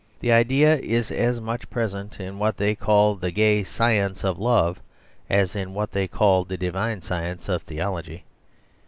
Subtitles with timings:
[0.19, 4.81] The idea is as much present in what they called the Gay Science, of love,
[5.29, 8.23] as in what they called the Divine Science, of theology.